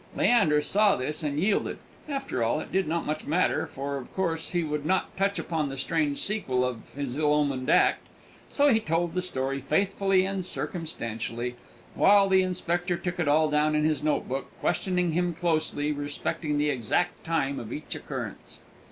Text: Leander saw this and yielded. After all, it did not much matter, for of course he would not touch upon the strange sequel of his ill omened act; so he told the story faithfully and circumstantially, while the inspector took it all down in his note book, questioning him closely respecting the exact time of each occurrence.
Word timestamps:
Leander 0.17 0.63
saw 0.63 0.95
this 0.95 1.21
and 1.21 1.39
yielded. 1.39 1.77
After 2.09 2.43
all, 2.43 2.59
it 2.59 2.71
did 2.71 2.87
not 2.87 3.05
much 3.05 3.25
matter, 3.27 3.67
for 3.67 3.97
of 3.97 4.11
course 4.15 4.49
he 4.49 4.63
would 4.63 4.83
not 4.83 5.15
touch 5.15 5.37
upon 5.37 5.69
the 5.69 5.77
strange 5.77 6.17
sequel 6.17 6.65
of 6.65 6.89
his 6.95 7.17
ill 7.17 7.31
omened 7.31 7.69
act; 7.69 8.07
so 8.49 8.69
he 8.73 8.79
told 8.79 9.13
the 9.13 9.21
story 9.21 9.61
faithfully 9.61 10.25
and 10.25 10.43
circumstantially, 10.43 11.55
while 11.93 12.27
the 12.27 12.41
inspector 12.41 12.97
took 12.97 13.19
it 13.19 13.27
all 13.27 13.47
down 13.47 13.75
in 13.75 13.83
his 13.83 14.01
note 14.01 14.27
book, 14.27 14.47
questioning 14.59 15.11
him 15.11 15.35
closely 15.35 15.91
respecting 15.91 16.57
the 16.57 16.71
exact 16.71 17.23
time 17.23 17.59
of 17.59 17.71
each 17.71 17.93
occurrence. 17.93 18.57